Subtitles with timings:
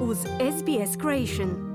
[0.00, 1.68] uz SBS Creation.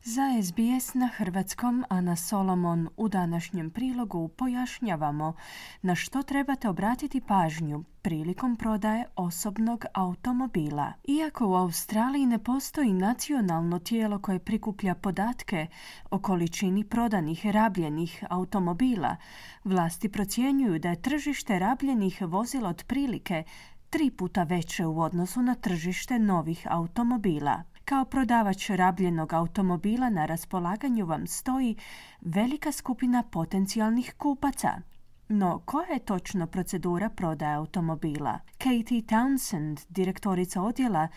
[0.00, 5.34] Za SBS na hrvatskom Ana Solomon u današnjem prilogu pojašnjavamo
[5.82, 10.92] na što trebate obratiti pažnju prilikom prodaje osobnog automobila.
[11.08, 15.66] Iako u Australiji ne postoji nacionalno tijelo koje prikuplja podatke
[16.10, 19.16] o količini prodanih rabljenih automobila,
[19.64, 23.44] vlasti procjenjuju da je tržište rabljenih vozila otprilike
[23.96, 27.62] tri puta veće u odnosu na tržište novih automobila.
[27.84, 31.76] Kao prodavač rabljenog automobila na raspolaganju vam stoji
[32.20, 34.68] velika skupina potencijalnih kupaca.
[35.28, 38.38] No, koja je točno procedura prodaje automobila?
[38.58, 41.08] Katie Townsend, direktorica odjela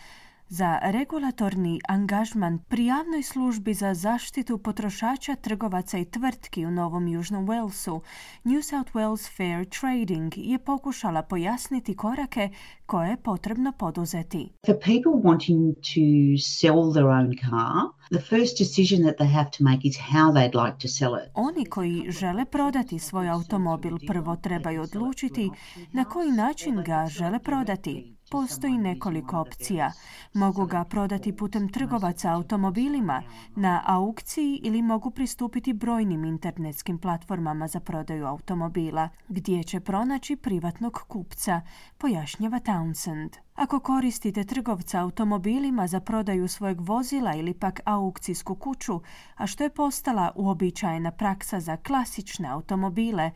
[0.50, 7.46] za regulatorni angažman pri javnoj službi za zaštitu potrošača trgovaca i tvrtki u Novom Južnom
[7.46, 8.00] Walesu,
[8.44, 12.48] New South Wales Fair Trading je pokušala pojasniti korake
[12.86, 14.52] koje je potrebno poduzeti.
[14.66, 17.72] For people wanting to sell their own car,
[18.10, 21.30] the first decision that they have to make is how they'd like to sell it.
[21.34, 25.50] Oni koji žele prodati svoj automobil prvo trebaju odlučiti
[25.92, 28.19] na koji način ga žele prodati.
[28.30, 29.92] Postoji nekoliko opcija.
[30.34, 33.22] Mogu ga prodati putem trgovaca automobilima
[33.56, 41.00] na aukciji ili mogu pristupiti brojnim internetskim platformama za prodaju automobila, gdje će pronaći privatnog
[41.08, 41.60] kupca,
[41.98, 43.28] pojašnjava Townsend.
[43.54, 49.00] Ako koristite trgovca automobilima za prodaju svojeg vozila ili pak aukcijsku kuću,
[49.36, 53.30] a što je postala uobičajena praksa za klasične automobile,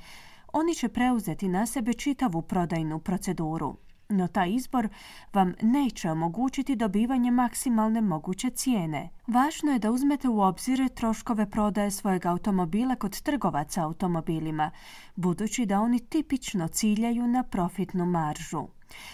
[0.53, 3.77] oni će preuzeti na sebe čitavu prodajnu proceduru
[4.09, 4.89] no taj izbor
[5.33, 9.11] vam neće omogućiti dobivanje maksimalne moguće cijene.
[9.27, 14.71] Važno je da uzmete u obzir troškove prodaje svojeg automobila kod trgovaca automobilima,
[15.17, 18.67] budući da oni tipično ciljaju na profitnu maržu.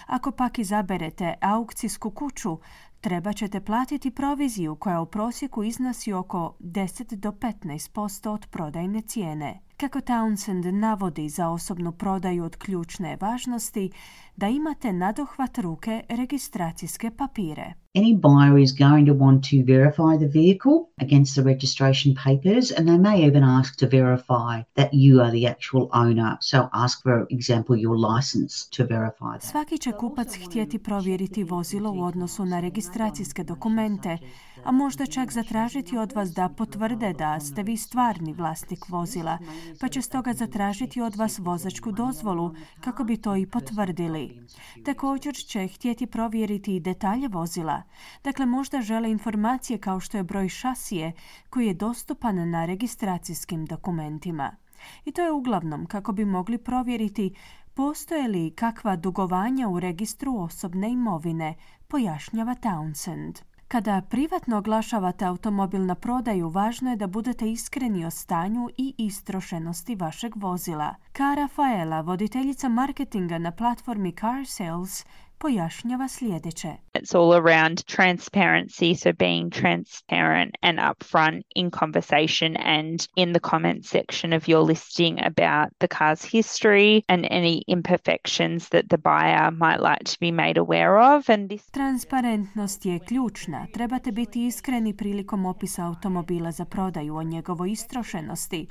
[0.07, 2.59] Ako pak izaberete aukcijsku kuću,
[3.01, 9.61] treba ćete platiti proviziju koja u prosjeku iznosi oko 10 do 15% od prodajne cijene.
[9.81, 13.91] Kako Townsend navodi za osobnu prodaju od ključne važnosti
[14.37, 17.75] da imate nadohvat ruke registracijske papire.
[17.93, 22.87] Any buyer is going to want to verify the vehicle against the registration papers and
[22.89, 26.39] they may even ask to verify that you are the actual owner.
[26.41, 29.43] So ask for example your license to verify that.
[29.43, 34.19] Svaki će kupac htjeti provjeriti vozilo u odnosu na registracijske dokumente,
[34.65, 39.39] a možda čak zatražiti od vas da potvrde da ste vi stvarni vlasnik vozila,
[39.81, 44.41] pa će stoga zatražiti od vas vozačku dozvolu kako bi to i potvrdili.
[44.85, 47.80] Također će htjeti provjeriti i detalje vozila.
[48.25, 51.13] Dakle, možda žele informacije kao što je broj šasije
[51.51, 54.57] koji je dostupan na registracijskim dokumentima.
[55.05, 57.35] I to je uglavnom kako bi mogli provjeriti
[57.75, 61.55] postoje li kakva dugovanja u registru osobne imovine,
[61.89, 63.43] pojašnjava Townsend.
[63.69, 69.95] Kada privatno oglašavate automobil na prodaju, važno je da budete iskreni o stanju i istrošenosti
[69.95, 70.95] vašeg vozila.
[71.13, 75.07] Kara Faela, voditeljica marketinga na platformi Car Sales,
[75.41, 76.69] pojašnjava sljedeće.
[76.95, 83.85] It's all around transparency, so being transparent and upfront in conversation and in the comment
[83.87, 89.81] section of your listing about the car's history and any imperfections that the buyer might
[89.91, 91.31] like to be made aware of.
[91.31, 91.71] And this...
[91.71, 93.67] Transparentnost je ključna.
[93.73, 98.67] Trebate biti iskreni prilikom opisa automobila za prodaju o njegovoj istrošenosti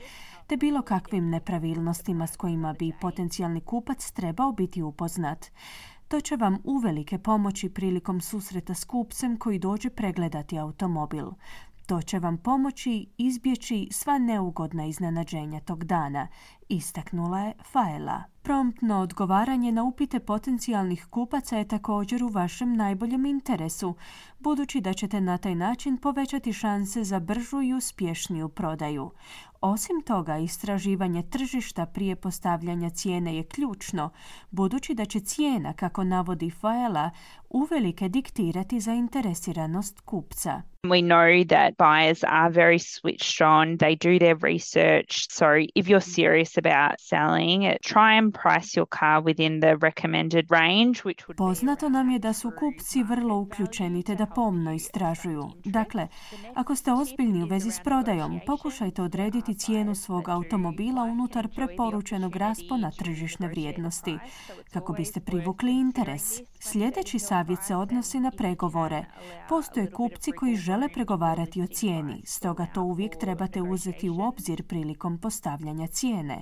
[0.50, 5.46] te bilo kakvim nepravilnostima s kojima bi potencijalni kupac trebao biti upoznat.
[6.10, 11.26] To će vam uvelike pomoći prilikom susreta s kupcem koji dođe pregledati automobil.
[11.86, 16.28] To će vam pomoći izbjeći sva neugodna iznenađenja tog dana,
[16.70, 18.24] istaknula je Faela.
[18.42, 23.96] Promptno odgovaranje na upite potencijalnih kupaca je također u vašem najboljem interesu,
[24.40, 29.12] budući da ćete na taj način povećati šanse za bržu i uspješniju prodaju.
[29.62, 34.10] Osim toga, istraživanje tržišta prije postavljanja cijene je ključno,
[34.52, 37.10] budući da će cijena, kako navodi Faela,
[37.50, 40.62] uvelike diktirati zainteresiranost kupca.
[40.84, 43.78] We know that buyers are very switched on.
[43.78, 45.28] They do their research.
[45.30, 45.46] So
[45.76, 51.28] if you're serious about selling, try and price your car within the recommended range, which
[51.28, 55.50] would Poznato nam je da su kupci vrlo uključeni te da pomno istražuju.
[55.66, 56.08] Dakle,
[56.56, 62.92] ako ste ozbiljni u vezi s prodajom, pokušajte odrediti cijenu svog automobila unutar preporučenog raspona
[62.92, 64.18] tržišne vrijednosti,
[64.74, 66.42] kako biste privukli interes.
[66.60, 69.06] Sljedeći savjet se odnosi na pregovore.
[69.50, 75.18] Postoje kupci koji žele pregovarati o cijeni, stoga to uvijek trebate uzeti u obzir prilikom
[75.18, 76.42] postavljanja cijene.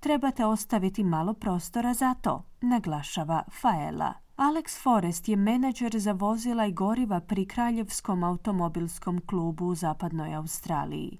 [0.00, 4.14] Trebate ostaviti malo prostora za to, naglašava Faela.
[4.36, 11.18] Alex Forrest je menadžer za vozila i goriva pri Kraljevskom automobilskom klubu u zapadnoj Australiji.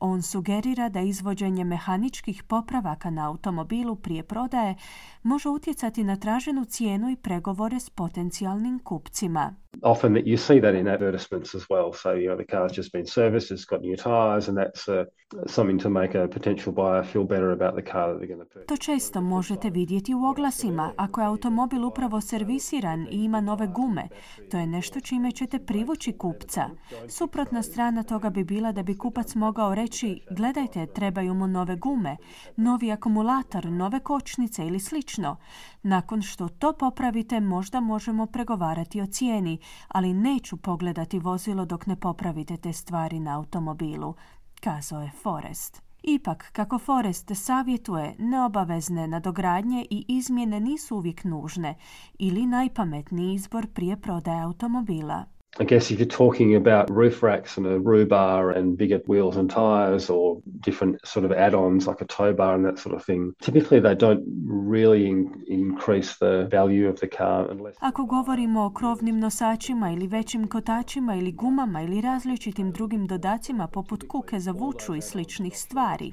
[0.00, 4.74] On sugerira da izvođenje mehaničkih popravaka na automobilu prije prodaje
[5.22, 9.54] može utjecati na traženu cijenu i pregovore s potencijalnim kupcima.
[9.84, 11.92] Often that you see that in advertisements as well.
[11.92, 15.04] So, you know, the car's just been serviced, it's got new tyres, and that's uh,
[15.46, 18.54] something to make a potential buyer feel better about the car that they're going to
[18.54, 18.66] purchase.
[18.66, 20.92] To često možete vidjeti u oglasima.
[20.96, 24.08] Ako je automobil upravo servisiran i ima nove gume,
[24.50, 26.70] to je nešto čime ćete privući kupca.
[27.08, 32.16] Suprotna strana toga bi bila da bi kupac mogao reći gledajte, trebaju mu nove gume,
[32.56, 35.36] novi akumulator, nove kočnice ili slično.
[35.82, 41.96] Nakon što to popravite, možda možemo pregovarati o cijeni, ali neću pogledati vozilo dok ne
[41.96, 44.14] popravite te stvari na automobilu,
[44.60, 45.82] kazao je Forrest.
[46.02, 51.74] Ipak, kako Forrest savjetuje, neobavezne nadogradnje i izmjene nisu uvijek nužne
[52.18, 55.33] ili najpametniji izbor prije prodaje automobila.
[55.60, 59.36] I guess if you're talking about roof racks and a roo bar and bigger wheels
[59.36, 63.04] and tyres or different sort of add-ons like a tow bar and that sort of
[63.04, 68.64] thing, typically they don't really in- increase the value of the car unless Ako govorimo
[68.64, 74.52] o krovnim nosačima ili većim kotačima ili gumama ili različitim drugim dodacima poput kuke za
[74.52, 76.12] vuču i sličnih stvari,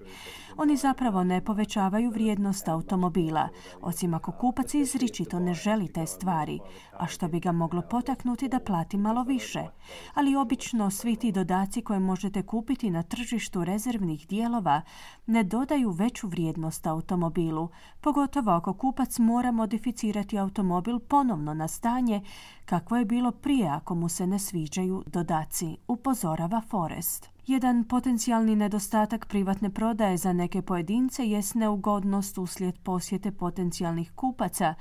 [0.58, 3.50] oni zapravo ne povećavaju vrijednost automobila,
[3.82, 6.60] osim ako kupac izričito ne želi te stvari,
[6.98, 9.64] a što bi ga moglo potaknuti da plati malo više.
[10.14, 14.82] Ali obično svi ti dodaci koje možete kupiti na tržištu rezervnih dijelova
[15.26, 17.70] ne dodaju veću vrijednost automobilu,
[18.02, 22.22] pogotovo ako kupac mora modificirati automobil ponovno na stanje
[22.66, 27.30] kakvo je bilo prije ako mu se ne sviđaju dodaci, upozorava Forest.
[27.48, 34.76] Jedan potencijalni nedostatak privatne prodaje za neke pojedince jest neugodnost uslijed posjete potencijalnih kupaca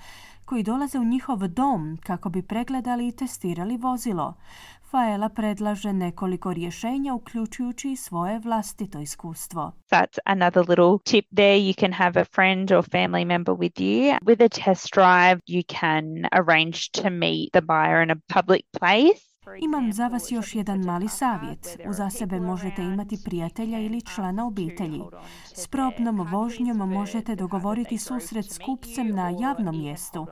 [0.45, 4.35] koji dolaze u njihov dom kako bi pregledali i testirali vozilo.
[4.91, 9.73] Faela predlaže nekoliko rješenja uključujući i svoje vlastito iskustvo.
[9.91, 11.59] That's another little tip there.
[11.59, 14.19] You can have a friend or family member with you.
[14.23, 19.31] With a test drive, you can arrange to meet the buyer in a public place.
[19.61, 21.79] Imam za vas još jedan mali savjet.
[21.89, 25.03] Uza sebe možete imati prijatelja ili člana obitelji.
[25.55, 30.27] S probnom vožnjom možete dogovoriti susret s kupcem na javnom mjestu,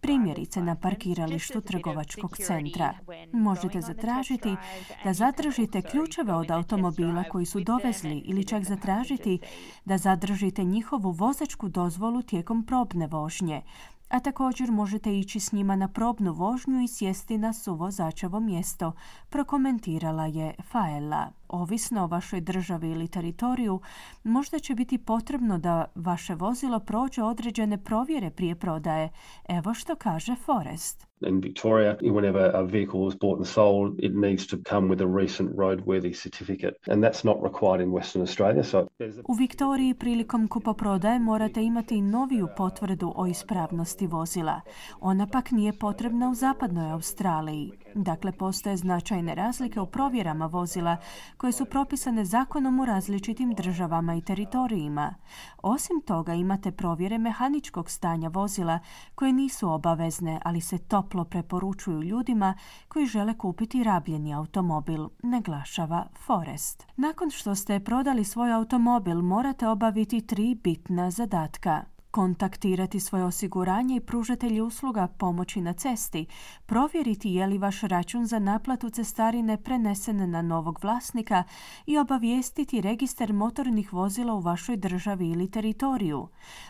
[0.00, 2.94] primjerice na parkiralištu trgovačkog centra.
[3.32, 4.56] Možete zatražiti
[5.04, 9.38] da zadržite ključeve od automobila koji su dovezli ili čak zatražiti
[9.84, 13.62] da zadržite njihovu vozačku dozvolu tijekom probne vožnje,
[14.10, 18.92] a također možete ići s njima na probnu vožnju i sjesti na suvozačevo mjesto,
[19.28, 21.39] prokomentirala je Faela.
[21.52, 23.80] Ovisno o vašoj državi ili teritoriju,
[24.24, 29.08] možda će biti potrebno da vaše vozilo prođe određene provjere prije prodaje.
[29.48, 31.10] Evo što kaže Forrest.
[31.26, 35.06] in Victoria, whenever a vehicle is bought and sold, it needs to come with a
[35.06, 38.64] recent roadworthy certificate, and that's not required in Western Australia.
[38.64, 38.84] So a
[39.28, 44.60] U Viktoriji prilikom kupoprodaje morate imati noviju potvrdu o ispravnosti vozila.
[45.00, 47.72] Ona pak nije potrebna u zapadnoj Australiji.
[47.94, 50.96] Dakle, postoje značajne razlike u provjerama vozila
[51.40, 55.14] koje su propisane zakonom u različitim državama i teritorijima.
[55.62, 58.78] Osim toga imate provjere mehaničkog stanja vozila
[59.14, 62.54] koje nisu obavezne, ali se toplo preporučuju ljudima
[62.88, 66.86] koji žele kupiti rabljeni automobil, naglašava Forest.
[66.96, 74.00] Nakon što ste prodali svoj automobil, morate obaviti tri bitna zadatka kontaktirati svoje osiguranje i
[74.00, 76.26] pružatelji usluga pomoći na cesti,
[76.66, 81.44] provjeriti je li vaš račun za naplatu cestarine prenesen na novog vlasnika
[81.86, 86.28] i obavijestiti registar motornih vozila u vašoj državi ili teritoriju.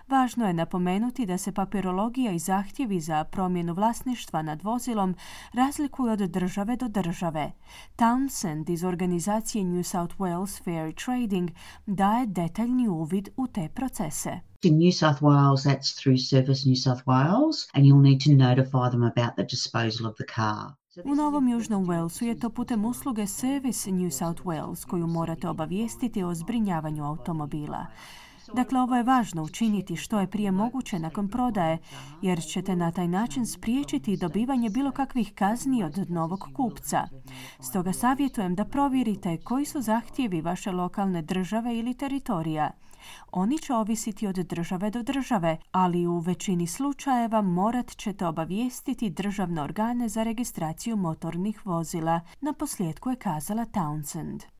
[0.08, 5.14] Važno je napomenuti da se papirologija i zahtjevi za promjenu vlasništva nad vozilom
[5.52, 7.52] razlikuju od države do države.
[7.96, 11.50] Townsend iz organizacije New South Wales Fair Trading
[11.86, 14.49] daje detaljni uvid u te procese.
[14.62, 18.90] In New South Wales, that's through Service New South Wales, and you'll need to notify
[18.90, 20.76] them about the disposal of the car.
[21.04, 26.24] U Novom Južnom Walesu je to putem usluge Service New South Wales koju morate obavijestiti
[26.24, 27.86] o zbrinjavanju automobila.
[28.54, 31.78] Dakle, ovo je važno učiniti što je prije moguće nakon prodaje,
[32.22, 37.08] jer ćete na taj način spriječiti dobivanje bilo kakvih kazni od novog kupca.
[37.60, 42.70] Stoga savjetujem da provjerite koji su zahtjevi vaše lokalne države ili teritorija.
[43.32, 49.62] Oni će ovisiti od države do države, ali u većini slučajeva morat ćete obavijestiti državne
[49.62, 54.59] organe za registraciju motornih vozila, na posljedku je kazala Townsend.